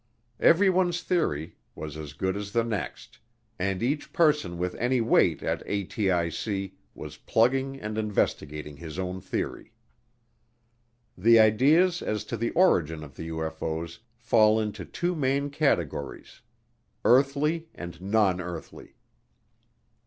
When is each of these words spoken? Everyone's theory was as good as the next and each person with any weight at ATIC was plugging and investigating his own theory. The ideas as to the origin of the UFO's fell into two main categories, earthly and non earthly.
Everyone's 0.39 1.03
theory 1.03 1.57
was 1.75 1.95
as 1.95 2.13
good 2.13 2.35
as 2.35 2.53
the 2.53 2.63
next 2.63 3.19
and 3.59 3.83
each 3.83 4.11
person 4.11 4.57
with 4.57 4.73
any 4.79 4.99
weight 4.99 5.43
at 5.43 5.63
ATIC 5.67 6.71
was 6.95 7.17
plugging 7.17 7.79
and 7.79 7.99
investigating 7.99 8.77
his 8.77 8.97
own 8.97 9.21
theory. 9.21 9.73
The 11.15 11.37
ideas 11.37 12.01
as 12.01 12.23
to 12.23 12.35
the 12.37 12.49
origin 12.53 13.03
of 13.03 13.15
the 13.15 13.27
UFO's 13.29 13.99
fell 14.15 14.59
into 14.59 14.85
two 14.85 15.13
main 15.15 15.51
categories, 15.51 16.41
earthly 17.05 17.69
and 17.75 18.01
non 18.01 18.41
earthly. 18.41 18.95